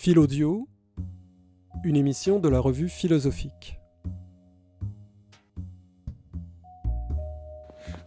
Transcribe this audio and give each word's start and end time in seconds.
Philaudio, 0.00 0.68
une 1.82 1.96
émission 1.96 2.38
de 2.38 2.48
la 2.48 2.60
revue 2.60 2.88
philosophique. 2.88 3.80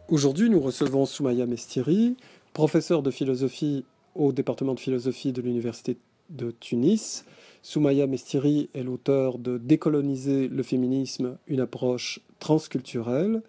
Aujourd'hui, 0.08 0.50
nous 0.50 0.62
recevons 0.62 1.06
Soumaya 1.06 1.46
Mestiri, 1.46 2.16
professeure 2.54 3.04
de 3.04 3.12
philosophie 3.12 3.84
au 4.16 4.32
département 4.32 4.74
de 4.74 4.80
philosophie 4.80 5.34
de 5.34 5.42
l'Université 5.42 5.98
de 6.30 6.52
Tunis. 6.52 7.26
Soumaya 7.64 8.08
Mestiri 8.08 8.70
est 8.74 8.84
l'auteur 8.84 9.38
de 9.38 9.58
Décoloniser 9.58 10.48
le 10.48 10.64
féminisme, 10.64 11.38
une 11.48 11.60
approche 11.60 12.20
transculturelle. 12.40 13.44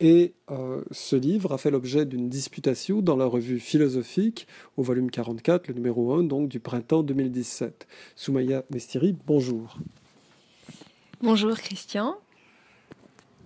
Et 0.00 0.32
euh, 0.50 0.82
ce 0.90 1.16
livre 1.16 1.52
a 1.52 1.58
fait 1.58 1.70
l'objet 1.70 2.06
d'une 2.06 2.28
disputation 2.28 3.02
dans 3.02 3.16
la 3.16 3.26
revue 3.26 3.58
philosophique 3.58 4.46
au 4.76 4.82
volume 4.82 5.10
44, 5.10 5.68
le 5.68 5.74
numéro 5.74 6.14
1, 6.14 6.22
donc 6.24 6.48
du 6.48 6.60
printemps 6.60 7.02
2017. 7.02 7.86
Soumaya 8.16 8.64
Mestiri, 8.70 9.14
bonjour. 9.26 9.76
Bonjour 11.20 11.56
Christian. 11.56 12.16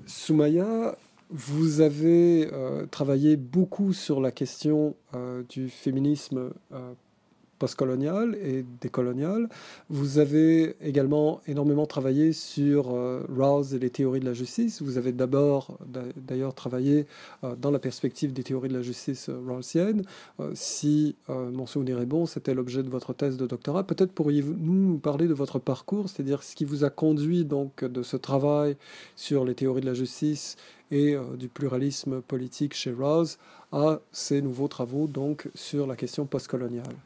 Soumaya, 0.07 0.97
vous 1.31 1.81
avez 1.81 2.49
euh, 2.53 2.87
travaillé 2.87 3.37
beaucoup 3.37 3.93
sur 3.93 4.21
la 4.21 4.31
question 4.31 4.95
euh, 5.15 5.43
du 5.49 5.69
féminisme 5.69 6.53
postcolonial 7.63 8.37
et 8.43 8.65
décolonial. 8.81 9.49
Vous 9.89 10.19
avez 10.19 10.75
également 10.81 11.41
énormément 11.47 11.87
travaillé 11.87 12.33
sur 12.33 12.93
euh, 12.93 13.25
Rawls 13.39 13.77
et 13.77 13.79
les 13.79 13.89
théories 13.89 14.19
de 14.19 14.25
la 14.25 14.33
justice. 14.33 14.83
Vous 14.83 14.99
avez 14.99 15.13
d'abord 15.13 15.79
d'ailleurs 16.17 16.55
travaillé 16.55 17.07
euh, 17.45 17.55
dans 17.55 17.71
la 17.71 17.79
perspective 17.79 18.33
des 18.33 18.43
théories 18.43 18.69
de 18.69 18.75
la 18.75 18.83
justice 18.83 19.29
euh, 19.29 19.39
rawlsiennes. 19.47 20.03
si 20.55 21.15
mon 21.29 21.67
souvenir 21.67 22.01
est 22.01 22.07
bon, 22.07 22.27
c'était 22.27 22.53
l'objet 22.53 22.83
de 22.83 22.89
votre 22.89 23.13
thèse 23.13 23.37
de 23.37 23.47
doctorat. 23.47 23.85
Peut-être 23.85 24.11
pourriez-vous 24.11 24.57
nous 24.59 24.99
parler 24.99 25.29
de 25.29 25.35
votre 25.35 25.61
parcours, 25.61 26.09
c'est-à-dire 26.09 26.43
ce 26.43 26.57
qui 26.57 26.65
vous 26.65 26.83
a 26.83 26.91
conduit 26.91 27.45
donc 27.45 27.85
de 27.85 28.03
ce 28.03 28.17
travail 28.17 28.77
sur 29.15 29.45
les 29.45 29.55
théories 29.55 29.83
de 29.83 29.87
la 29.87 29.95
justice 29.95 30.57
et 30.91 31.17
du 31.39 31.47
pluralisme 31.49 32.23
politique 32.23 32.75
chez 32.75 32.93
Rawls 32.93 33.37
à 33.71 34.01
ces 34.11 34.43
nouveaux 34.43 34.69
travaux 34.69 35.07
donc 35.07 35.49
sur 35.55 35.87
la 35.87 35.95
question 35.95 36.27
postcoloniale. 36.27 36.97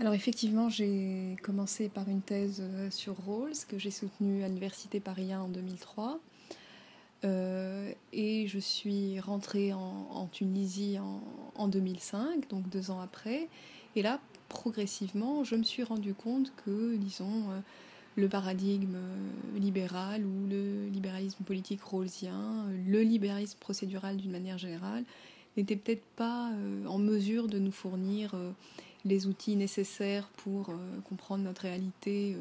Alors 0.00 0.14
effectivement, 0.14 0.68
j'ai 0.68 1.36
commencé 1.42 1.88
par 1.88 2.08
une 2.08 2.22
thèse 2.22 2.62
euh, 2.62 2.88
sur 2.88 3.16
Rawls 3.26 3.66
que 3.66 3.78
j'ai 3.78 3.90
soutenue 3.90 4.44
à 4.44 4.48
l'Université 4.48 5.00
Paris 5.00 5.32
1 5.32 5.40
en 5.40 5.48
2003. 5.48 6.20
Euh, 7.24 7.90
et 8.12 8.46
je 8.46 8.60
suis 8.60 9.18
rentrée 9.18 9.72
en, 9.72 10.28
Tunisie 10.30 10.98
en, 11.56 11.66
2005, 11.66 12.48
donc 12.48 12.68
deux 12.68 12.92
ans 12.92 13.00
après. 13.00 13.48
Et 13.96 14.02
là, 14.02 14.20
progressivement, 14.48 15.42
je 15.42 15.56
me 15.56 15.64
suis 15.64 15.82
rendu 15.82 16.14
compte 16.14 16.52
que, 16.64 16.94
disons, 16.94 17.50
euh, 17.50 17.58
le 18.14 18.28
paradigme 18.28 18.98
libéral 19.56 20.24
ou 20.24 20.46
le 20.48 20.86
libéralisme 20.90 21.42
politique 21.42 21.82
rawlsien, 21.82 22.66
le 22.86 23.02
libéralisme 23.02 23.58
procédural 23.58 24.16
d'une 24.16 24.30
manière 24.30 24.58
générale, 24.58 25.02
n'était 25.56 25.76
peut-être 25.76 26.06
pas 26.14 26.52
en 26.86 26.98
mesure 26.98 27.48
de 27.48 27.58
nous 27.58 27.72
fournir 27.72 28.36
les 29.04 29.26
outils 29.26 29.56
nécessaires 29.56 30.28
pour 30.36 30.70
euh, 30.70 30.74
comprendre 31.04 31.44
notre 31.44 31.62
réalité 31.62 32.34
euh, 32.34 32.38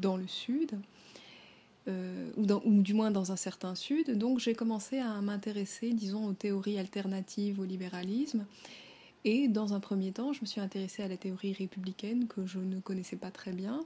dans 0.00 0.16
le 0.16 0.26
Sud, 0.26 0.78
euh, 1.88 2.30
ou, 2.36 2.82
du 2.82 2.94
moins 2.94 3.10
dans 3.10 3.32
un 3.32 3.36
certain 3.36 3.74
Sud. 3.74 4.16
Donc 4.16 4.38
j'ai 4.38 4.54
commencé 4.54 4.98
à 4.98 5.20
m'intéresser, 5.20 5.92
disons, 5.92 6.26
aux 6.26 6.32
théories 6.32 6.78
alternatives 6.78 7.60
au 7.60 7.64
libéralisme. 7.64 8.46
Et 9.24 9.48
dans 9.48 9.72
un 9.72 9.80
premier 9.80 10.12
temps, 10.12 10.32
je 10.32 10.40
me 10.40 10.46
suis 10.46 10.60
intéressée 10.60 11.02
à 11.02 11.08
la 11.08 11.16
théorie 11.16 11.52
républicaine 11.52 12.26
que 12.26 12.44
je 12.46 12.58
ne 12.58 12.80
connaissais 12.80 13.16
pas 13.16 13.30
très 13.30 13.52
bien, 13.52 13.84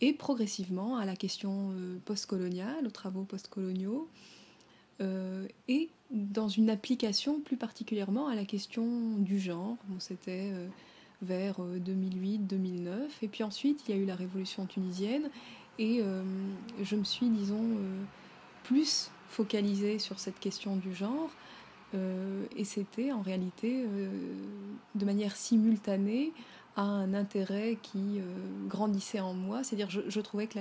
et 0.00 0.14
progressivement 0.14 0.96
à 0.96 1.04
la 1.04 1.16
question 1.16 1.74
postcoloniale, 2.06 2.86
aux 2.86 2.90
travaux 2.90 3.24
postcoloniaux, 3.24 4.08
et 5.00 5.90
dans 6.10 6.48
une 6.48 6.70
application 6.70 7.40
plus 7.40 7.58
particulièrement 7.58 8.28
à 8.28 8.34
la 8.34 8.46
question 8.46 9.18
du 9.18 9.38
genre. 9.38 9.76
C'était 9.98 10.50
vers 11.22 11.56
2008-2009. 11.60 12.88
Euh, 12.88 13.08
et 13.22 13.28
puis 13.28 13.42
ensuite, 13.42 13.82
il 13.86 13.94
y 13.94 13.98
a 13.98 14.00
eu 14.00 14.06
la 14.06 14.14
révolution 14.14 14.66
tunisienne. 14.66 15.30
Et 15.78 16.00
euh, 16.00 16.22
je 16.82 16.96
me 16.96 17.04
suis, 17.04 17.28
disons, 17.28 17.62
euh, 17.62 18.02
plus 18.64 19.10
focalisée 19.28 19.98
sur 19.98 20.18
cette 20.18 20.38
question 20.40 20.76
du 20.76 20.94
genre. 20.94 21.30
et 22.56 22.64
c'était 22.64 23.12
en 23.12 23.22
réalité 23.22 23.86
de 24.94 25.04
manière 25.04 25.36
simultanée 25.36 26.32
à 26.76 26.82
un 26.82 27.12
intérêt 27.14 27.78
qui 27.82 28.20
grandissait 28.68 29.20
en 29.20 29.34
moi. 29.34 29.64
C'est-à-dire, 29.64 29.90
je, 29.90 30.00
je, 30.08 30.20
trouvais 30.20 30.46
que 30.46 30.58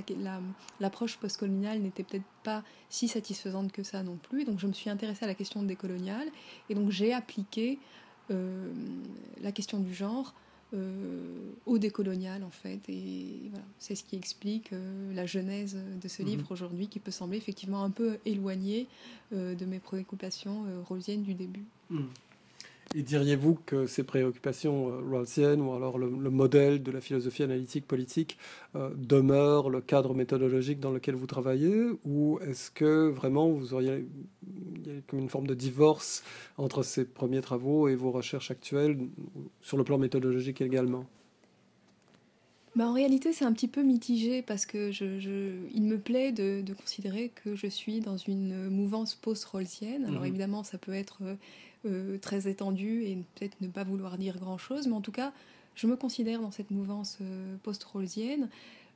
l'approche 0.79 1.15
la, 1.15 1.21
postcoloniale 1.21 1.79
n'était 1.79 2.03
peut-être 2.03 2.29
pas 2.43 2.63
si 2.89 3.07
satisfaisante 3.07 3.71
que 3.71 3.83
ça 3.83 4.03
non 4.03 4.17
plus. 4.17 4.43
Donc, 4.43 4.59
je 4.59 4.67
me 4.67 4.73
suis 4.73 4.89
intéressée 4.89 5.23
à 5.23 5.27
la 5.27 5.35
question 5.35 5.63
décoloniale. 5.63 6.27
Et 6.69 6.75
donc, 6.75 6.91
j'ai 6.91 7.13
appliqué 7.13 7.79
la 8.29 9.51
question 9.53 9.79
du 9.79 9.93
genre 9.93 10.33
euh, 10.73 11.51
au 11.65 11.77
décolonial 11.77 12.43
en 12.43 12.49
fait. 12.49 12.81
Et 12.89 13.47
voilà, 13.49 13.65
c'est 13.79 13.95
ce 13.95 14.03
qui 14.03 14.17
explique 14.17 14.73
euh, 14.73 15.13
la 15.13 15.25
genèse 15.25 15.77
de 16.01 16.07
ce 16.09 16.21
mhm. 16.21 16.27
livre 16.27 16.51
aujourd'hui 16.51 16.87
qui 16.87 16.99
peut 16.99 17.11
sembler 17.11 17.37
effectivement 17.37 17.83
un 17.83 17.89
peu 17.89 18.17
éloigné 18.25 18.87
euh, 19.31 19.55
de 19.55 19.65
mes 19.65 19.79
préoccupations 19.79 20.65
rosiennes 20.85 21.23
du 21.23 21.35
début. 21.35 21.63
Mhm. 21.89 22.07
Et 22.95 23.03
diriez-vous 23.03 23.59
que 23.65 23.85
ces 23.85 24.03
préoccupations 24.03 24.89
euh, 24.89 25.01
rawlsiennes 25.01 25.61
ou 25.61 25.73
alors 25.73 25.97
le, 25.97 26.09
modèle 26.29 26.81
de 26.81 26.91
la 26.91 27.01
philosophie 27.01 27.43
analytique 27.43 27.85
politique 27.85 28.37
euh, 28.75 28.89
demeure 28.95 29.69
le 29.69 29.81
cadre 29.81 30.13
méthodologique 30.13 30.79
dans 30.79 30.91
lequel 30.91 31.15
vous 31.15 31.27
travaillez 31.27 31.87
ou 32.05 32.39
est-ce 32.39 32.71
que 32.71 33.09
vraiment 33.09 33.49
vous 33.49 33.73
auriez 33.73 34.07
comme 35.07 35.19
une 35.19 35.29
forme 35.29 35.47
de 35.47 35.53
divorce 35.53 36.23
entre 36.57 36.83
ces 36.83 37.05
premiers 37.05 37.41
travaux 37.41 37.87
et 37.87 37.95
vos 37.95 38.11
recherches 38.11 38.51
actuelles 38.51 38.97
sur 39.61 39.77
le 39.77 39.83
plan 39.83 39.97
méthodologique 39.97 40.61
également? 40.61 41.05
Bah 42.75 42.87
en 42.87 42.93
réalité, 42.93 43.33
c'est 43.33 43.43
un 43.43 43.53
petit 43.53 43.67
peu 43.67 43.81
mitigé 43.81 44.43
parce 44.43 44.67
que 44.67 44.91
je, 44.91 45.05
il 45.73 45.81
me 45.81 45.97
plaît 45.97 46.31
de, 46.31 46.63
considérer 46.73 47.31
que 47.43 47.55
je 47.55 47.65
suis 47.65 48.01
dans 48.01 48.17
une 48.17 48.69
mouvance 48.69 49.15
post-rawlsienne. 49.15 50.05
Alors 50.05 50.21
mhm. 50.21 50.27
évidemment, 50.27 50.63
ça 50.63 50.77
peut 50.77 50.93
être 50.93 51.23
euh, 51.85 52.17
très 52.17 52.47
étendue 52.47 53.03
et 53.03 53.17
peut-être 53.35 53.59
ne 53.61 53.67
pas 53.67 53.83
vouloir 53.83 54.17
dire 54.17 54.37
grand-chose, 54.37 54.87
mais 54.87 54.93
en 54.93 55.01
tout 55.01 55.11
cas, 55.11 55.33
je 55.75 55.87
me 55.87 55.95
considère 55.95 56.41
dans 56.41 56.51
cette 56.51 56.71
mouvance 56.71 57.19
post-rolsienne. 57.63 58.49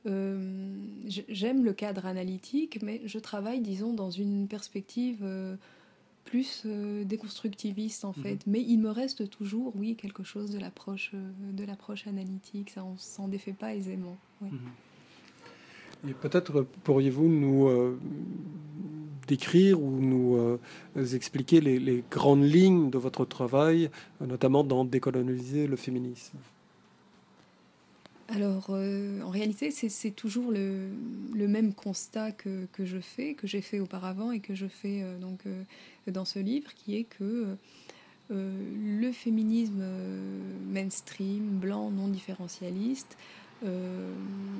J'aime 0.04 1.64
le 1.64 1.72
cadre 1.72 2.06
analytique, 2.06 2.80
mais 2.82 3.00
je 3.04 3.20
travaille, 3.20 3.60
disons, 3.60 3.92
dans 3.92 4.10
une 4.10 4.48
perspective 4.48 5.24
plus 6.24 6.66
déconstructiviste 6.66 8.04
en 8.04 8.12
fait. 8.12 8.44
Mais 8.48 8.60
il 8.60 8.78
me 8.78 8.90
reste 8.90 9.30
toujours, 9.30 9.72
oui, 9.76 9.94
quelque 9.94 10.24
chose 10.24 10.50
de 10.50 10.58
l'approche 10.58 11.12
de 11.52 11.64
l'approche 11.64 12.08
analytique. 12.08 12.70
Ça, 12.70 12.82
on 12.84 12.96
s'en 12.98 13.28
défait 13.28 13.52
pas 13.52 13.74
aisément. 13.74 14.16
Et 16.08 16.14
peut-être 16.14 16.66
pourriez-vous 16.82 17.28
nous 17.28 17.68
décrire 19.26 19.80
ou 19.80 20.00
nous 20.00 20.36
euh, 20.36 20.58
expliquer 21.14 21.60
les, 21.60 22.04
grandes 22.10 22.44
lignes 22.44 22.90
de 22.90 22.98
votre 22.98 23.24
travail, 23.24 23.90
notamment 24.20 24.64
dans 24.64 24.84
décoloniser 24.84 25.66
le 25.66 25.76
féminisme. 25.76 26.38
Alors, 28.28 28.68
euh, 28.70 29.20
en 29.22 29.30
réalité, 29.30 29.70
c'est 29.70 30.10
toujours 30.10 30.52
le, 30.52 30.88
même 31.48 31.74
constat 31.74 32.32
que, 32.32 32.66
que, 32.72 32.86
je 32.86 32.98
fais, 32.98 33.34
que 33.34 33.46
j'ai 33.46 33.60
fait 33.60 33.78
auparavant 33.78 34.32
et 34.32 34.40
que 34.40 34.54
je 34.54 34.66
fais 34.66 35.02
euh, 35.02 35.18
donc 35.18 35.40
dans 36.06 36.24
ce 36.24 36.38
livre, 36.38 36.72
qui 36.74 36.96
est 36.96 37.04
que 37.04 37.56
le 38.30 39.12
féminisme 39.12 39.84
mainstream, 40.70 41.58
blanc, 41.58 41.90
non 41.90 42.08
différentialiste, 42.08 43.18
euh, 43.64 44.12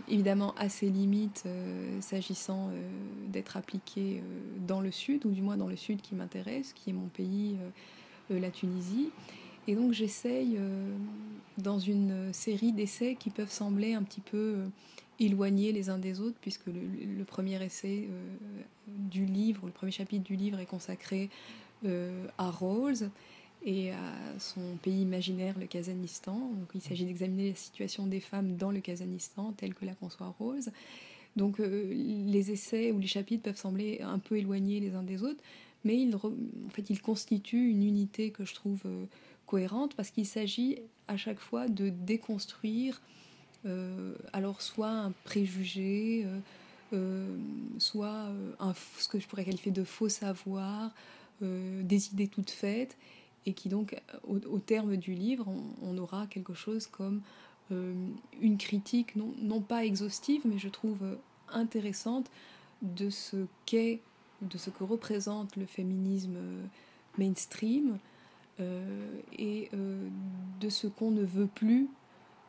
évidemment 0.09 0.55
à 0.57 0.69
ses 0.69 0.89
limites 0.89 1.43
euh, 1.47 2.01
s'agissant 2.01 2.69
euh, 2.69 2.81
d'être 3.29 3.57
appliqué 3.57 4.23
dans 4.67 4.81
le 4.81 4.91
sud, 4.91 5.27
ou 5.27 5.31
du 5.31 5.43
moins 5.43 5.57
dans 5.57 5.69
le 5.69 5.77
sud 5.77 6.01
qui 6.01 6.15
m'intéresse, 6.15 6.73
qui 6.73 6.91
est 6.91 6.93
mon 6.93 7.09
pays, 7.09 7.57
la 8.31 8.51
Tunisie. 8.51 9.11
Et 9.69 9.75
donc 9.75 9.93
j'essaye, 9.93 10.59
dans 11.59 11.79
une 11.79 12.33
série 12.33 12.73
d'essais 12.73 13.15
qui 13.15 13.31
peuvent 13.31 13.51
sembler 13.51 13.95
un 13.95 14.03
petit 14.03 14.21
peu 14.21 14.57
éloignés 15.21 15.73
les 15.73 15.89
uns 15.89 15.99
des 15.99 16.21
autres, 16.21 16.37
puisque 16.41 16.67
le, 16.67 17.25
premier 17.25 17.63
essai 17.65 18.09
du 18.87 19.25
livre, 19.25 19.67
le 19.67 19.73
premier 19.73 19.93
chapitre 19.93 20.25
du 20.25 20.37
livre 20.37 20.59
est 20.59 20.67
consacré 20.67 21.31
à 22.39 22.51
Rose 22.51 23.09
et 23.65 23.93
à 23.93 24.13
son 24.39 24.61
pays 24.83 25.03
imaginaire, 25.03 25.59
le 25.59 25.67
Kazakhstan. 25.67 26.37
Donc, 26.37 26.71
il 26.75 26.81
s'agit 26.81 27.05
d'examiner 27.05 27.51
la 27.51 27.55
situation 27.57 28.07
des 28.07 28.21
femmes 28.21 28.57
dans 28.57 28.71
le 28.71 28.81
Kazakhstan 28.81 29.53
telle 29.53 29.75
que 29.75 29.85
la 29.85 29.95
conçoit 29.95 30.35
Rose. 30.39 30.71
Donc 31.37 31.61
euh, 31.61 31.93
les 31.93 32.51
essais 32.51 32.93
ou 32.93 32.99
les 32.99 33.07
chapitres 33.07 33.43
peuvent 33.43 33.57
sembler 33.57 34.01
un 34.03 34.19
peu 34.19 34.37
éloignés 34.37 34.81
les 34.81 34.95
uns 34.95 35.03
des 35.03 35.23
autres, 35.23 35.43
mais 35.85 35.99
ils, 35.99 36.15
en 36.15 36.21
fait, 36.71 36.91
ils 36.91 37.01
constituent 37.01 37.71
une 37.71 37.83
unité 37.83 38.31
que 38.31 38.45
je 38.45 38.55
trouve 38.55 38.81
euh, 38.85 39.05
cohérente 39.47 39.95
parce 39.95 40.11
qu'il 40.11 40.27
s'agit 40.27 40.79
à 41.09 41.17
chaque 41.17 41.41
fois 41.41 41.69
de 41.69 41.89
déconstruire 41.89 43.01
alors 44.33 44.61
soit 44.61 44.91
un 44.91 45.13
préjugé, 45.23 46.27
soit 47.79 48.33
ce 48.99 49.09
que 49.09 49.21
je 49.21 49.29
pourrais 49.29 49.45
qualifier 49.45 49.71
de 49.71 49.85
faux 49.85 50.09
savoir, 50.09 50.91
des 51.41 52.09
idées 52.09 52.27
toutes 52.27 52.51
faites, 52.51 52.97
et 53.47 53.53
qui 53.53 53.69
donc, 53.69 54.01
au, 54.25 54.59
terme 54.59 54.97
du 54.97 55.15
livre, 55.15 55.47
on, 55.83 55.99
aura 55.99 56.27
quelque 56.27 56.55
chose 56.55 56.87
comme 56.87 57.23
une 57.71 58.59
critique, 58.59 59.17
non, 59.17 59.61
pas 59.61 59.85
exhaustive, 59.85 60.43
mais 60.45 60.59
je 60.59 60.69
trouve 60.69 61.01
intéressante 61.49 62.31
de 62.83 63.11
ce 63.11 63.47
qu'est, 63.67 64.01
de 64.43 64.59
ce 64.59 64.71
que 64.71 64.85
représente 64.85 65.57
le 65.57 65.67
féminisme 65.67 66.37
mainstream 67.19 67.99
euh, 68.61 69.21
et 69.39 69.71
euh, 69.75 70.09
de 70.61 70.69
ce 70.69 70.87
qu'on 70.87 71.11
ne 71.11 71.25
veut 71.25 71.47
plus 71.47 71.89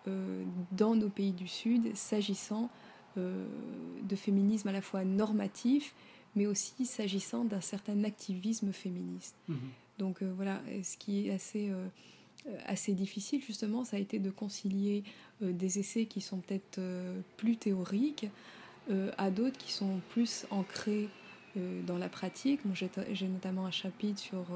euh, 0.08 0.44
dans 0.72 0.96
nos 0.96 1.10
pays 1.10 1.32
du 1.32 1.48
Sud 1.48 1.96
s'agissant 1.96 2.70
de 3.16 4.16
féminisme 4.16 4.70
à 4.70 4.72
la 4.72 4.82
fois 4.82 5.06
normatif, 5.06 5.94
mais 6.36 6.48
aussi 6.48 6.84
s'agissant 6.84 7.44
d'un 7.44 7.62
certain 7.62 8.04
activisme 8.06 8.74
féministe. 8.74 9.36
Mhm. 9.48 9.58
Donc 10.00 10.24
voilà, 10.24 10.62
ce 10.84 10.98
qui 10.98 11.28
est 11.28 11.32
assez, 11.32 11.72
assez 12.66 12.94
difficile 12.94 13.42
justement, 13.44 13.84
ça 13.84 13.98
a 13.98 14.00
été 14.00 14.20
de 14.20 14.32
concilier 14.32 15.04
des 15.42 15.80
essais 15.80 16.06
qui 16.06 16.20
sont 16.20 16.40
peut-être 16.40 16.82
plus 17.38 17.58
théoriques 17.58 18.28
à 19.18 19.30
d'autres 19.30 19.58
qui 19.58 19.72
sont 19.72 20.02
plus 20.10 20.46
ancrés 20.50 21.10
dans 21.86 21.98
la 21.98 22.10
pratique. 22.10 22.62
J'ai 23.12 23.28
notamment 23.28 23.66
un 23.66 23.72
chapitre 23.72 24.20
sur 24.20 24.48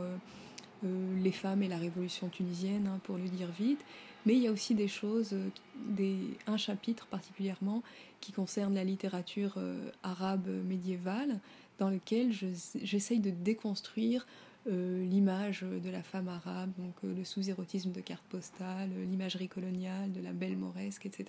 euh, 0.83 1.15
les 1.23 1.31
femmes 1.31 1.63
et 1.63 1.67
la 1.67 1.77
révolution 1.77 2.29
tunisienne, 2.29 2.87
hein, 2.87 2.99
pour 3.03 3.17
le 3.17 3.27
dire 3.27 3.49
vite. 3.51 3.83
Mais 4.25 4.35
il 4.35 4.43
y 4.43 4.47
a 4.47 4.51
aussi 4.51 4.75
des 4.75 4.87
choses, 4.87 5.33
euh, 5.33 5.49
des, 5.89 6.17
un 6.45 6.57
chapitre 6.57 7.07
particulièrement 7.07 7.81
qui 8.21 8.31
concerne 8.31 8.75
la 8.75 8.83
littérature 8.83 9.55
euh, 9.57 9.89
arabe 10.03 10.47
médiévale, 10.67 11.39
dans 11.79 11.89
lequel 11.89 12.31
j'essaye 12.31 13.19
de 13.19 13.29
déconstruire 13.29 14.25
l'image 14.67 15.61
de 15.61 15.89
la 15.89 16.03
femme 16.03 16.27
arabe, 16.27 16.71
donc 16.77 16.95
le 17.03 17.23
sous-érotisme 17.23 17.91
de 17.91 18.01
cartes 18.01 18.25
postales, 18.29 18.89
l'imagerie 19.09 19.47
coloniale, 19.47 20.11
de 20.11 20.21
la 20.21 20.33
belle 20.33 20.57
mauresque, 20.57 21.05
etc. 21.05 21.25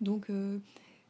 Donc 0.00 0.28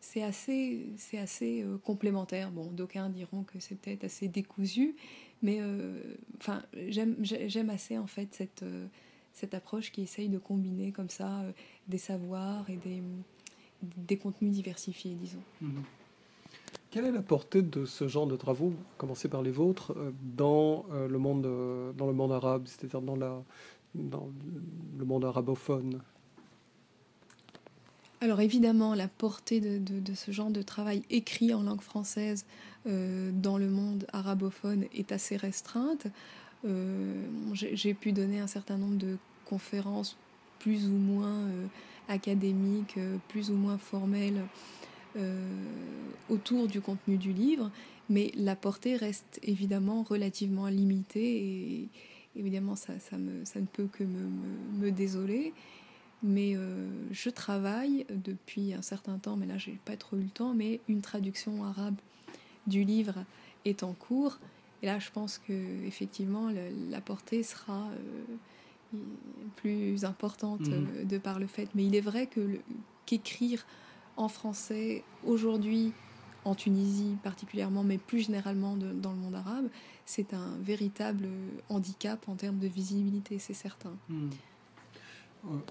c'est 0.00 0.22
assez, 0.22 0.87
c'est 0.96 1.19
assez 1.19 1.64
complémentaire. 1.84 2.50
Bon, 2.50 2.66
d'aucuns 2.70 3.10
diront 3.10 3.44
que 3.44 3.60
c'est 3.60 3.76
peut-être 3.76 4.04
assez 4.04 4.28
décousu, 4.28 4.96
mais 5.43 5.58
euh, 5.60 6.00
enfin, 6.40 6.62
j'aime 6.88 7.70
assez 7.70 7.99
en 7.99 8.06
fait 8.06 8.34
cette, 8.34 8.62
euh, 8.62 8.87
cette 9.32 9.54
approche 9.54 9.92
qui 9.92 10.02
essaye 10.02 10.28
de 10.28 10.38
combiner 10.38 10.92
comme 10.92 11.10
ça 11.10 11.40
euh, 11.40 11.52
des 11.88 11.99
savoirs 11.99 12.69
et 12.70 12.76
des, 12.76 13.02
des 13.82 14.16
contenus 14.16 14.52
diversifiés, 14.52 15.14
disons. 15.14 15.42
Mhm. 15.60 15.82
Quelle 16.90 17.04
est 17.04 17.12
la 17.12 17.22
portée 17.22 17.62
de 17.62 17.84
ce 17.84 18.08
genre 18.08 18.26
de 18.26 18.36
travaux, 18.36 18.72
à 18.94 18.98
commencer 18.98 19.28
par 19.28 19.42
les 19.42 19.50
vôtres, 19.50 19.94
dans 20.36 20.86
le 20.90 21.18
monde, 21.18 21.42
dans 21.96 22.06
le 22.06 22.12
monde 22.12 22.32
arabe, 22.32 22.62
c'est-à-dire 22.66 23.02
dans, 23.02 23.16
le 23.16 25.04
monde 25.04 25.24
arabophone? 25.24 26.00
Alors 28.20 28.40
évidemment, 28.40 28.94
la 28.94 29.08
portée 29.08 29.60
de, 29.60 30.14
ce 30.14 30.30
genre 30.30 30.50
de 30.50 30.62
travail 30.62 31.02
écrit 31.10 31.52
en 31.52 31.62
langue 31.62 31.82
française 31.82 32.46
euh, 32.86 33.30
dans 33.32 33.58
le 33.58 33.68
monde 33.68 34.06
arabophone 34.12 34.86
est 34.94 35.12
assez 35.12 35.36
restreinte. 35.36 36.06
Euh, 36.64 37.22
j'ai 37.52 37.92
pu 37.94 38.12
donner 38.12 38.40
un 38.40 38.46
certain 38.46 38.78
nombre 38.78 38.96
de 38.96 39.18
conférences 39.44 40.16
plus 40.60 40.86
ou 40.86 40.94
moins 40.94 41.40
euh, 41.40 41.66
académiques, 42.08 42.98
plus 43.28 43.50
ou 43.50 43.54
moins 43.54 43.76
formelles 43.76 44.42
autour 46.28 46.66
du 46.66 46.80
contenu 46.80 47.16
du 47.16 47.32
livre, 47.32 47.70
mais 48.10 48.32
la 48.36 48.56
portée 48.56 48.96
reste 48.96 49.38
évidemment 49.42 50.02
relativement 50.02 50.68
limitée 50.68 51.36
et 51.36 51.88
évidemment 52.36 52.76
ça, 52.76 52.98
ça, 52.98 53.16
me, 53.16 53.44
ça 53.44 53.60
ne 53.60 53.66
peut 53.66 53.88
que 53.90 54.04
me, 54.04 54.28
me, 54.78 54.90
désoler. 54.90 55.54
Mais 56.22 56.56
je 57.10 57.30
travaille 57.30 58.04
depuis 58.10 58.74
un 58.74 58.82
certain 58.82 59.18
temps, 59.18 59.36
mais 59.36 59.46
là 59.46 59.58
j'ai 59.58 59.78
pas 59.84 59.96
trop 59.96 60.16
eu 60.16 60.22
le 60.22 60.28
temps, 60.28 60.54
mais 60.54 60.80
une 60.88 61.00
traduction 61.00 61.64
arabe 61.64 61.96
du 62.66 62.84
livre 62.84 63.24
est 63.64 63.82
en 63.82 63.92
cours. 63.92 64.38
Et 64.82 64.86
là, 64.86 64.98
je 64.98 65.10
pense 65.10 65.38
que 65.38 65.86
effectivement, 65.86 66.50
la 66.90 67.00
portée 67.00 67.42
sera 67.42 67.88
euh, 68.94 68.98
plus 69.56 70.04
importante 70.04 70.68
euh, 70.68 71.04
de 71.04 71.18
par 71.18 71.38
le 71.38 71.46
fait. 71.46 71.68
Mais 71.74 71.84
il 71.86 71.94
est 71.94 72.00
vrai 72.00 72.26
que 72.26 72.60
qu'écrire 73.06 73.66
en 74.16 74.28
français 74.28 75.02
aujourd'hui, 75.24 75.92
en 76.44 76.54
Tunisie 76.54 77.16
particulièrement, 77.22 77.82
mais 77.82 77.98
plus 77.98 78.20
généralement 78.20 78.76
dans 78.76 79.10
le 79.12 79.18
monde 79.18 79.34
arabe, 79.34 79.66
c'est 80.04 80.32
un 80.32 80.56
véritable 80.62 81.28
handicap 81.68 82.28
en 82.28 82.36
termes 82.36 82.58
de 82.58 82.68
visibilité, 82.68 83.38
c'est 83.38 83.54
certain. 83.54 83.92
Mhm. 84.08 84.30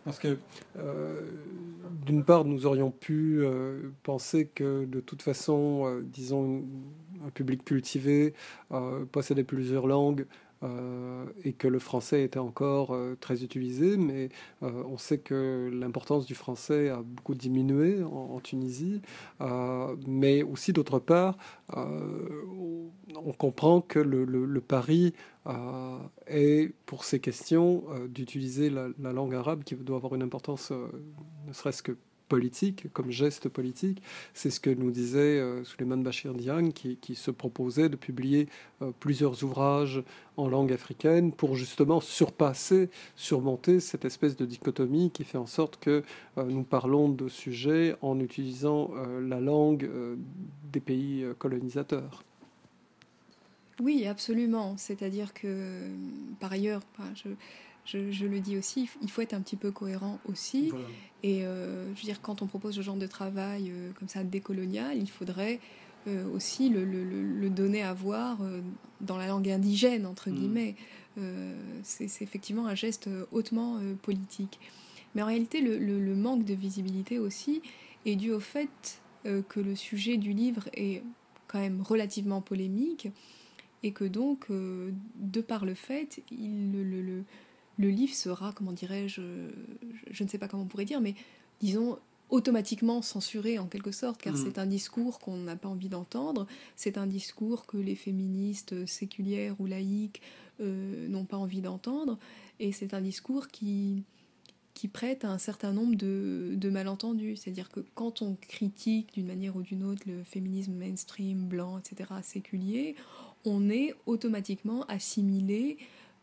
Parce 0.03 0.19
que, 0.19 0.37
euh, 0.77 1.21
d'une 2.05 2.23
part, 2.23 2.45
nous 2.45 2.65
aurions 2.65 2.91
pu 2.91 3.39
euh, 3.39 3.89
penser 4.03 4.47
que, 4.47 4.85
de 4.85 4.99
toute 4.99 5.21
façon, 5.21 5.83
euh, 5.85 6.01
disons, 6.01 6.63
un 7.25 7.29
public 7.29 7.65
cultivé 7.65 8.33
possédait 9.11 9.43
plusieurs 9.43 9.87
langues, 9.87 10.25
euh, 10.63 11.25
et 11.43 11.51
que 11.53 11.67
le 11.67 11.79
français 11.79 12.23
était 12.23 12.39
encore 12.39 12.93
euh, 12.93 13.17
très 13.19 13.43
utilisé, 13.43 13.97
mais 13.97 14.29
euh, 14.63 14.83
on 14.87 14.97
sait 14.97 15.17
que 15.17 15.69
l'importance 15.73 16.25
du 16.25 16.33
français 16.33 16.89
a 16.89 17.01
beaucoup 17.03 17.35
diminué 17.35 18.01
en, 18.03 18.39
Tunisie, 18.39 19.01
mais 20.07 20.43
aussi 20.43 20.71
d'autre 20.71 20.99
part, 20.99 21.37
on 21.75 23.31
comprend 23.37 23.81
que 23.81 23.97
le, 23.97 24.61
pari 24.61 25.13
est 26.27 26.73
pour 26.85 27.05
ces 27.05 27.19
questions 27.19 27.85
d'utiliser 28.07 28.69
la, 28.69 29.13
langue 29.13 29.33
arabe 29.33 29.63
qui 29.63 29.75
doit 29.75 29.97
avoir 29.97 30.13
une 30.15 30.21
importance 30.21 30.71
ne 31.47 31.53
serait-ce 31.53 31.81
que 31.81 31.97
politique, 32.27 32.91
comme 32.93 33.11
geste 33.11 33.49
politique. 33.49 34.01
C'est 34.33 34.49
ce 34.49 34.59
que 34.59 34.69
nous 34.69 34.91
disait 34.91 35.39
euh, 35.39 35.63
Suleiman 35.63 35.97
Bachir 35.97 36.33
Diagne, 36.33 36.71
qui, 36.71 37.15
se 37.15 37.31
proposait 37.31 37.89
de 37.89 37.95
publier 37.95 38.47
euh, 38.81 38.91
plusieurs 38.99 39.43
ouvrages 39.43 40.03
en 40.37 40.49
langue 40.49 40.73
africaine 40.73 41.31
pour 41.31 41.55
justement 41.55 42.01
surpasser, 42.01 42.89
surmonter 43.15 43.79
cette 43.79 44.05
espèce 44.05 44.35
de 44.35 44.45
dichotomie 44.45 45.11
qui 45.11 45.23
fait 45.23 45.37
en 45.37 45.45
sorte 45.45 45.77
que 45.79 46.03
euh, 46.37 46.43
nous 46.43 46.63
parlons 46.63 47.09
de 47.09 47.29
sujets 47.29 47.95
en 48.01 48.19
utilisant 48.19 48.91
la 49.21 49.39
langue 49.39 49.89
des 50.71 50.79
pays 50.79 51.25
colonisateurs. 51.37 52.23
Oui, 53.79 54.05
absolument. 54.07 54.75
C'est-à-dire 54.77 55.33
que, 55.33 55.89
par 56.39 56.51
ailleurs, 56.51 56.81
je, 57.85 58.25
le 58.25 58.39
dis 58.39 58.57
aussi, 58.57 58.89
il 59.01 59.11
faut 59.11 59.21
être 59.21 59.33
un 59.33 59.41
petit 59.41 59.55
peu 59.55 59.71
cohérent 59.71 60.19
aussi. 60.27 60.71
Et 61.23 61.45
euh, 61.45 61.85
je 61.95 62.01
veux 62.01 62.05
dire, 62.05 62.21
quand 62.21 62.41
on 62.41 62.47
propose 62.47 62.75
ce 62.75 62.81
genre 62.81 62.95
de 62.95 63.07
travail 63.07 63.69
euh, 63.69 63.91
comme 63.97 64.07
ça 64.07 64.23
décolonial, 64.23 64.97
il 64.97 65.09
faudrait 65.09 65.59
euh, 66.07 66.27
aussi 66.33 66.69
le, 66.69 67.49
donner 67.49 67.83
à 67.83 67.93
voir 67.93 68.39
dans 69.01 69.17
la 69.17 69.27
langue 69.27 69.49
indigène, 69.49 70.05
entre 70.05 70.29
mm. 70.29 70.33
guillemets. 70.33 70.75
C'est 71.83 72.21
effectivement 72.21 72.67
un 72.67 72.75
geste 72.75 73.09
hautement 73.31 73.79
politique. 74.01 74.59
Mais 75.13 75.21
en 75.21 75.27
réalité, 75.27 75.61
le, 75.61 76.15
manque 76.15 76.43
de 76.43 76.53
visibilité 76.53 77.19
aussi 77.19 77.61
est 78.05 78.15
dû 78.15 78.31
au 78.31 78.39
fait 78.39 79.01
que 79.23 79.59
le 79.59 79.75
sujet 79.75 80.17
du 80.17 80.33
livre 80.33 80.67
est 80.73 81.03
quand 81.47 81.59
même 81.59 81.81
relativement 81.81 82.41
polémique 82.41 83.07
et 83.81 83.91
que 83.91 84.03
donc, 84.03 84.47
de 84.49 85.41
par 85.41 85.63
le 85.63 85.73
fait, 85.73 86.21
il, 86.31 86.73
le, 86.73 87.23
le 87.77 87.89
livre 87.89 88.13
sera, 88.13 88.53
comment 88.53 88.71
dirais-je, 88.71 89.21
je, 90.11 90.23
ne 90.23 90.29
sais 90.29 90.37
pas 90.37 90.47
comment 90.47 90.63
on 90.63 90.67
pourrait 90.67 90.85
dire, 90.85 91.01
mais 91.01 91.15
disons 91.59 91.97
automatiquement 92.29 93.01
censuré 93.01 93.59
en 93.59 93.67
quelque 93.67 93.91
sorte, 93.91 94.21
car 94.21 94.33
mm. 94.33 94.37
c'est 94.37 94.57
un 94.57 94.65
discours 94.65 95.19
qu'on 95.19 95.37
n'a 95.37 95.55
pas 95.55 95.69
envie 95.69 95.89
d'entendre, 95.89 96.47
c'est 96.75 96.97
un 96.97 97.05
discours 97.05 97.65
que 97.65 97.77
les 97.77 97.95
féministes 97.95 98.85
séculières 98.87 99.55
ou 99.59 99.67
laïques 99.67 100.21
euh, 100.59 101.07
n'ont 101.07 101.25
pas 101.25 101.37
envie 101.37 101.61
d'entendre, 101.61 102.17
et 102.59 102.71
c'est 102.71 102.93
un 102.93 103.01
discours 103.01 103.47
qui, 103.49 104.03
qui 104.73 104.87
prête 104.87 105.23
à 105.23 105.29
un 105.29 105.37
certain 105.37 105.71
nombre 105.71 105.95
de, 105.95 106.53
de 106.55 106.69
malentendus. 106.69 107.37
C'est-à-dire 107.37 107.69
que 107.69 107.81
quand 107.93 108.21
on 108.21 108.35
critique 108.35 109.13
d'une 109.13 109.27
manière 109.27 109.55
ou 109.55 109.61
d'une 109.61 109.83
autre 109.83 110.03
le 110.07 110.23
féminisme 110.23 110.73
mainstream, 110.73 111.47
blanc, 111.47 111.79
etc., 111.79 112.09
séculier, 112.23 112.95
on 113.45 113.69
est 113.69 113.93
automatiquement 114.05 114.83
assimilé 114.85 115.77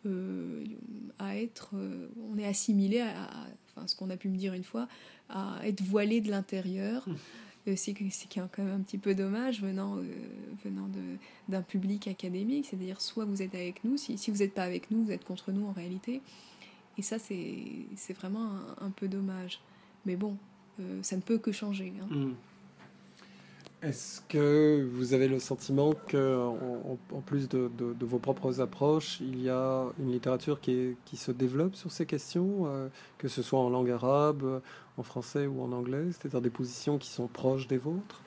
euh, 0.04 0.64
à 1.18 1.36
être, 1.36 1.70
euh, 1.74 2.08
on 2.32 2.36
est 2.36 2.46
assimilé 2.46 3.00
à, 3.00 3.30
enfin, 3.68 3.86
ce 3.86 3.94
qu'on 3.94 4.10
a 4.10 4.16
pu 4.16 4.28
me 4.28 4.36
dire 4.36 4.52
une 4.54 4.64
fois, 4.64 4.88
à 5.28 5.60
être 5.64 5.82
voilé 5.82 6.20
de 6.20 6.30
l'intérieur. 6.30 7.06
Euh, 7.68 7.74
c'est 7.76 7.94
quand 7.94 8.58
même 8.58 8.74
un 8.74 8.80
petit 8.80 8.98
peu 8.98 9.14
dommage 9.14 9.62
venant, 9.62 9.98
venant 10.64 10.88
d'un 11.48 11.62
public 11.62 12.08
académique. 12.08 12.66
C'est-à-dire, 12.68 13.00
soit 13.00 13.24
vous 13.24 13.42
êtes 13.42 13.54
avec 13.54 13.84
nous, 13.84 13.96
si, 13.96 14.18
si 14.18 14.30
vous 14.30 14.38
n'êtes 14.38 14.54
pas 14.54 14.64
avec 14.64 14.90
nous, 14.90 15.04
vous 15.04 15.12
êtes 15.12 15.24
contre 15.24 15.52
nous 15.52 15.66
en 15.66 15.72
réalité. 15.72 16.22
Et 16.98 17.02
ça, 17.02 17.18
c'est 17.18 18.12
vraiment 18.14 18.50
un, 18.80 18.90
peu 18.90 19.06
dommage. 19.06 19.60
Mais 20.04 20.16
bon, 20.16 20.36
ça 21.02 21.16
ne 21.16 21.22
peut 21.22 21.38
que 21.38 21.52
changer. 21.52 21.92
Hein. 22.02 22.14
Hmm. 22.14 22.34
Est-ce 23.82 24.20
que 24.28 24.88
vous 24.92 25.12
avez 25.12 25.26
le 25.26 25.40
sentiment 25.40 25.92
que, 26.06 26.38
en, 27.12 27.20
plus 27.20 27.48
de, 27.48 27.68
vos 28.00 28.20
propres 28.20 28.60
approches, 28.60 29.18
il 29.20 29.42
y 29.42 29.50
a 29.50 29.86
une 29.98 30.12
littérature 30.12 30.60
qui, 30.60 30.96
se 31.14 31.32
développe 31.32 31.74
sur 31.74 31.90
ces 31.90 32.06
questions, 32.06 32.66
euh, 32.66 32.88
que 33.18 33.26
ce 33.26 33.42
soit 33.42 33.58
en 33.58 33.70
langue 33.70 33.90
arabe, 33.90 34.62
en 34.98 35.02
français 35.02 35.46
ou 35.46 35.60
en 35.62 35.72
anglais, 35.72 36.04
c'est-à-dire 36.12 36.40
des 36.40 36.50
positions 36.50 36.96
qui 36.96 37.08
sont 37.08 37.26
proches 37.26 37.66
des 37.66 37.78
vôtres? 37.78 38.22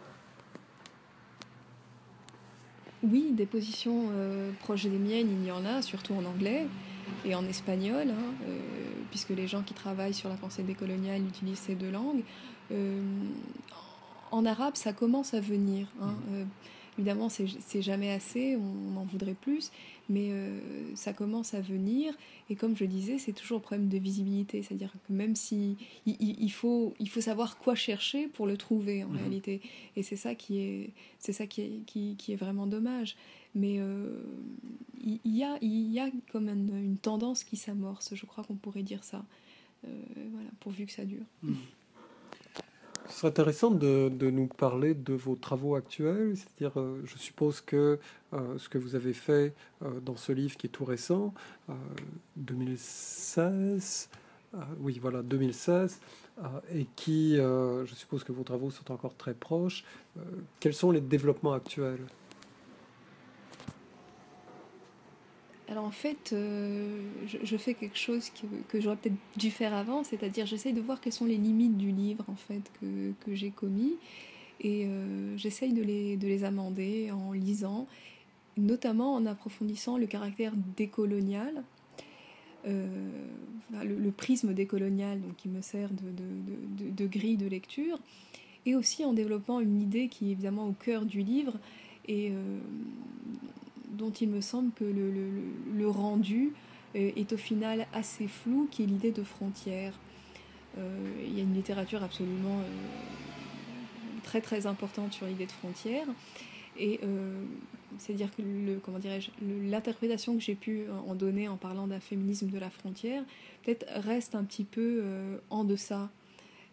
Oui, 3.04 3.32
des 3.32 3.46
positions 3.46 4.10
euh, 4.12 4.52
proches 4.60 4.84
des 4.84 4.98
miennes, 4.98 5.30
il 5.42 5.48
y 5.48 5.52
en 5.52 5.64
a, 5.64 5.82
surtout 5.82 6.16
en 6.16 6.26
anglais 6.26 6.68
et 7.24 7.34
en 7.34 7.46
espagnol, 7.46 8.10
hein, 8.10 8.34
euh, 8.46 8.60
puisque 9.10 9.30
les 9.30 9.48
gens 9.48 9.62
qui 9.62 9.74
travaillent 9.74 10.14
sur 10.14 10.28
la 10.28 10.36
pensée 10.36 10.64
décoloniale 10.64 11.22
utilisent 11.22 11.60
ces 11.60 11.76
deux 11.76 11.92
langues 11.92 12.24
en 14.32 14.46
arabe, 14.46 14.76
ça 14.76 14.94
commence 14.94 15.34
à 15.34 15.40
venir. 15.40 15.88
Hein. 16.02 16.16
Mhm. 16.28 16.36
Euh, 16.36 16.46
évidemment, 16.98 17.30
c'est 17.30 17.82
jamais 17.82 18.12
assez, 18.12 18.56
on, 18.56 18.98
en 18.98 19.04
voudrait 19.04 19.34
plus, 19.34 19.72
mais 20.08 20.30
euh, 20.32 20.60
ça 20.96 21.14
commence 21.14 21.54
à 21.54 21.62
venir. 21.62 22.14
Et 22.50 22.56
comme 22.56 22.76
je 22.76 22.86
disais, 22.86 23.18
c'est 23.18 23.34
toujours 23.34 23.58
un 23.58 23.62
problème 23.62 23.90
de 23.90 23.98
visibilité, 23.98 24.64
c'est-à-dire 24.64 24.94
que 25.08 25.14
même 25.14 25.36
si 25.36 25.78
il, 26.06 26.52
faut, 26.52 26.94
il 27.00 27.10
faut 27.10 27.22
savoir 27.22 27.58
quoi 27.58 27.76
chercher 27.76 28.28
pour 28.28 28.48
le 28.48 28.56
trouver 28.56 29.04
en 29.04 29.10
mhm. 29.10 29.18
réalité. 29.18 29.62
Et 29.96 30.04
c'est 30.04 30.16
ça 30.16 30.36
qui 30.36 30.60
est, 30.60 30.90
ça 31.20 31.48
qui 31.48 31.62
est, 31.62 32.16
qui, 32.18 32.32
est 32.32 32.38
vraiment 32.38 32.68
dommage. 32.68 33.16
Mais 33.56 33.78
euh, 33.80 34.22
il, 35.04 35.20
y 35.26 35.44
a, 35.44 35.58
il 35.62 35.92
y 35.92 36.00
a 36.00 36.10
comme 36.32 36.50
une, 36.50 36.98
tendance 36.98 37.44
qui 37.44 37.58
s'amorce. 37.58 38.16
Je 38.16 38.26
crois 38.26 38.44
qu'on 38.44 38.56
pourrait 38.56 38.84
dire 38.84 39.04
ça. 39.04 39.24
voilà, 39.84 40.50
pourvu 40.62 40.86
que 40.86 40.94
ça 40.94 41.04
dure. 41.04 41.26
Mhm. 41.44 41.56
Ce 43.10 43.20
serait 43.20 43.28
intéressant 43.28 43.72
de, 43.72 44.10
nous 44.10 44.48
parler 44.48 44.94
de 44.94 45.14
vos 45.14 45.36
travaux 45.36 45.76
actuels, 45.76 46.36
c'est-à-dire, 46.36 46.80
euh, 46.80 47.02
je 47.06 47.18
suppose 47.18 47.62
que 47.62 48.00
euh, 48.34 48.58
ce 48.58 48.68
que 48.68 48.78
vous 48.78 48.96
avez 48.96 49.14
fait 49.14 49.54
euh, 49.84 50.00
dans 50.00 50.16
ce 50.16 50.32
livre 50.32 50.58
qui 50.58 50.68
est 50.68 50.70
tout 50.70 50.86
récent, 50.86 51.34
2016, 52.38 54.10
oui, 54.80 55.00
voilà, 55.02 55.22
2016, 55.22 56.00
et 56.74 56.88
qui, 56.96 57.36
je 57.36 57.94
suppose 57.94 58.24
que 58.24 58.32
vos 58.32 58.44
travaux 58.44 58.72
sont 58.72 58.90
encore 58.92 59.16
très 59.16 59.34
proches. 59.34 59.84
quels 60.60 60.74
sont 60.74 60.92
les 60.92 61.02
développements 61.02 61.54
actuels? 61.54 62.06
Alors 65.68 65.86
en 65.86 65.92
fait, 65.92 66.32
euh, 66.34 67.02
je, 67.26 67.58
fais 67.58 67.74
quelque 67.74 67.98
chose 67.98 68.32
que, 68.70 68.80
j'aurais 68.80 68.98
peut-être 68.98 69.16
dû 69.36 69.50
faire 69.50 69.74
avant, 69.74 70.04
c'est-à-dire 70.04 70.46
j'essaye 70.46 70.74
de 70.74 70.82
voir 70.82 71.02
quelles 71.02 71.14
sont 71.14 71.26
les 71.26 71.38
limites 71.38 71.78
du 71.78 71.92
livre 71.92 72.24
en 72.28 72.36
fait 72.36 72.62
que, 72.80 73.34
j'ai 73.34 73.50
commis. 73.50 73.94
Et 74.62 74.86
euh, 74.86 75.36
j'essaye 75.38 75.74
de 75.74 75.82
les, 75.82 76.18
de 76.18 76.28
les 76.28 76.44
amender 76.44 77.12
en 77.12 77.32
lisant, 77.32 77.88
notamment 78.58 79.16
en 79.16 79.26
approfondissant 79.26 79.98
le 79.98 80.06
caractère 80.06 80.54
décolonial, 80.78 81.64
euh, 82.68 82.88
le, 83.84 84.12
prisme 84.12 84.54
décolonial 84.54 85.20
donc, 85.20 85.36
qui 85.36 85.50
me 85.50 85.62
sert 85.62 85.90
de, 85.90 86.92
de, 86.92 87.08
grille 87.08 87.38
de 87.38 87.48
lecture, 87.48 88.00
et 88.68 88.76
aussi 88.76 89.04
en 89.04 89.14
développant 89.14 89.60
une 89.60 89.82
idée 89.82 90.10
qui 90.10 90.30
est 90.30 90.32
évidemment 90.34 90.68
au 90.68 90.74
cœur 90.74 91.06
du 91.06 91.22
livre. 91.22 91.54
Et 92.08 92.32
dont 93.96 94.12
il 94.12 94.30
me 94.30 94.42
semble 94.42 94.72
que 94.74 94.84
le, 94.84 95.88
rendu 95.88 96.54
euh, 96.96 97.12
est 97.16 97.32
au 97.34 97.38
final 97.38 97.88
assez 97.94 98.28
flou, 98.28 98.68
qui 98.72 98.84
est 98.84 98.86
l'idée 98.86 99.12
de 99.12 99.24
frontière. 99.24 99.94
Euh, 100.78 101.24
il 101.26 101.36
y 101.36 101.40
a 101.40 101.44
une 101.44 101.54
littérature 101.54 102.04
absolument 102.04 102.60
euh, 102.60 102.64
très 104.24 104.42
très 104.42 104.68
importante 104.68 105.14
sur 105.14 105.26
l'idée 105.26 105.46
de 105.46 105.52
frontière. 105.52 106.08
Et 106.78 107.00
c'est-à-dire 108.00 108.36
que 108.36 108.42
comment 108.80 109.00
dirais-je, 109.00 109.30
l'interprétation 109.42 110.36
que 110.36 110.42
j'ai 110.42 110.56
pu 110.56 110.88
en 111.08 111.16
donner 111.16 111.48
en 111.48 111.56
parlant 111.56 111.88
d'un 111.88 112.02
féminisme 112.02 112.50
de 112.50 112.60
la 112.60 112.70
frontière, 112.70 113.24
peut-être 113.64 113.86
reste 114.02 114.36
un 114.36 114.44
petit 114.44 114.66
peu 114.66 115.02
en 115.50 115.64
deçà. 115.64 116.10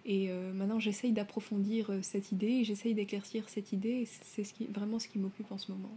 Et 0.04 0.28
maintenant, 0.54 0.80
j'essaye 0.80 1.12
d'approfondir 1.12 1.92
cette 2.02 2.32
idée 2.32 2.48
et 2.48 2.64
j'essaye 2.64 2.94
d'éclaircir 2.94 3.48
cette 3.48 3.72
idée. 3.72 4.08
C'est 4.22 4.42
ce 4.42 4.52
qui, 4.52 4.66
vraiment 4.66 4.98
ce 4.98 5.06
qui 5.06 5.20
m'occupe 5.20 5.52
en 5.52 5.58
ce 5.58 5.70
moment. 5.70 5.96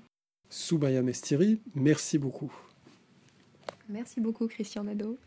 Soubaya 0.49 1.01
Mestiri, 1.01 1.61
merci 1.73 2.17
beaucoup. 2.17 2.51
Merci 3.89 4.19
beaucoup 4.19 4.47
Christian 4.47 4.83
Nadeau. 4.85 5.17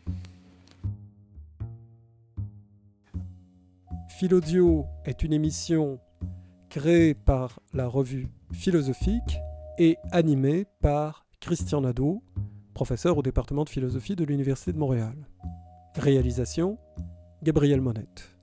Philodio 4.19 4.85
est 5.05 5.23
une 5.23 5.31
émission 5.31 5.99
créée 6.69 7.13
par 7.13 7.61
la 7.73 7.87
revue 7.87 8.27
philosophique 8.51 9.39
et 9.77 9.97
animée 10.11 10.65
par 10.81 11.25
Christian 11.39 11.81
Nadeau, 11.81 12.21
professeur 12.73 13.17
au 13.17 13.21
département 13.21 13.63
de 13.63 13.69
philosophie 13.69 14.15
de 14.15 14.25
l'Université 14.25 14.73
de 14.73 14.77
Montréal. 14.77 15.15
Réalisation 15.95 16.77
Gabriel 17.43 17.79
Monette. 17.79 18.38